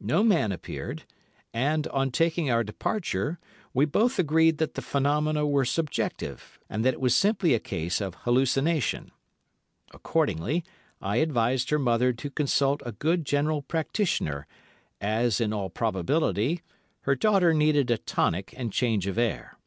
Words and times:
No 0.00 0.24
man 0.24 0.52
appeared, 0.52 1.02
and, 1.52 1.86
on 1.88 2.10
taking 2.10 2.50
our 2.50 2.64
departure, 2.64 3.38
we 3.74 3.84
both 3.84 4.18
agreed 4.18 4.56
that 4.56 4.72
the 4.72 4.80
phenomena 4.80 5.46
were 5.46 5.66
subjective, 5.66 6.58
and 6.70 6.82
that 6.82 6.94
it 6.94 7.00
was 7.02 7.14
simply 7.14 7.52
a 7.52 7.60
case 7.60 8.00
of 8.00 8.14
hallucination. 8.22 9.10
Accordingly, 9.92 10.64
I 11.02 11.16
advised 11.16 11.68
her 11.68 11.78
mother 11.78 12.14
to 12.14 12.30
consult 12.30 12.80
a 12.86 12.92
good 12.92 13.26
general 13.26 13.60
practitioner, 13.60 14.46
as, 14.98 15.42
in 15.42 15.52
all 15.52 15.68
probability, 15.68 16.62
her 17.02 17.14
daughter 17.14 17.52
needed 17.52 17.90
a 17.90 17.98
tonic 17.98 18.54
and 18.56 18.72
change 18.72 19.06
of 19.06 19.18
air. 19.18 19.58